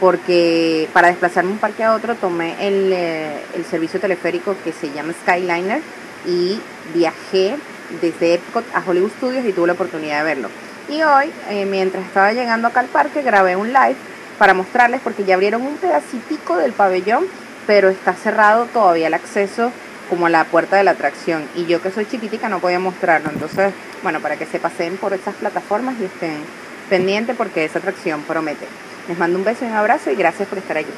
porque 0.00 0.88
para 0.92 1.08
desplazarme 1.08 1.52
un 1.52 1.58
parque 1.58 1.84
a 1.84 1.94
otro 1.94 2.14
tomé 2.14 2.66
el, 2.66 2.92
eh, 2.92 3.40
el 3.54 3.64
servicio 3.64 4.00
teleférico 4.00 4.54
que 4.64 4.72
se 4.72 4.90
llama 4.90 5.12
Skyliner 5.22 5.80
y 6.26 6.58
viajé 6.94 7.56
desde 8.00 8.34
Epcot 8.34 8.64
a 8.74 8.82
Hollywood 8.86 9.12
Studios 9.18 9.44
y 9.44 9.52
tuve 9.52 9.68
la 9.68 9.72
oportunidad 9.74 10.18
de 10.18 10.24
verlo. 10.24 10.48
Y 10.88 11.02
hoy, 11.02 11.32
eh, 11.48 11.66
mientras 11.66 12.06
estaba 12.06 12.32
llegando 12.32 12.68
acá 12.68 12.80
al 12.80 12.86
parque, 12.86 13.22
grabé 13.22 13.56
un 13.56 13.72
live 13.72 13.96
para 14.38 14.54
mostrarles 14.54 15.00
porque 15.00 15.24
ya 15.24 15.34
abrieron 15.34 15.62
un 15.62 15.76
pedacitico 15.78 16.56
del 16.56 16.72
pabellón, 16.72 17.26
pero 17.66 17.88
está 17.88 18.14
cerrado 18.14 18.66
todavía 18.66 19.08
el 19.08 19.14
acceso 19.14 19.72
como 20.08 20.26
a 20.26 20.30
la 20.30 20.44
puerta 20.44 20.76
de 20.76 20.84
la 20.84 20.92
atracción. 20.92 21.48
Y 21.56 21.66
yo 21.66 21.82
que 21.82 21.90
soy 21.90 22.06
chiquitica 22.06 22.48
no 22.48 22.60
podía 22.60 22.78
mostrarlo. 22.78 23.30
Entonces, 23.30 23.74
bueno, 24.02 24.20
para 24.20 24.36
que 24.36 24.46
se 24.46 24.60
pasen 24.60 24.96
por 24.96 25.12
esas 25.12 25.34
plataformas 25.34 25.96
y 26.00 26.04
estén 26.04 26.44
pendientes 26.88 27.36
porque 27.36 27.64
esa 27.64 27.80
atracción 27.80 28.22
promete. 28.22 28.68
Les 29.08 29.18
mando 29.18 29.38
un 29.38 29.44
beso 29.44 29.64
y 29.64 29.68
un 29.68 29.74
abrazo 29.74 30.10
y 30.10 30.14
gracias 30.14 30.48
por 30.48 30.58
estar 30.58 30.76
allí. 30.76 30.92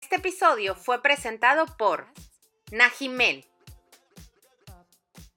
Este 0.00 0.16
episodio 0.16 0.76
fue 0.76 1.02
presentado 1.02 1.66
por 1.76 2.06
Najimel, 2.70 3.44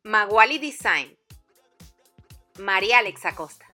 Maguali 0.04 0.60
Design, 0.60 1.17
María 2.58 3.00
Alex 3.00 3.26
Acosta. 3.26 3.67